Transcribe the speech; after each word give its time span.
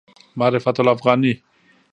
معرفت 0.35 0.79
الافغاني 0.79 1.43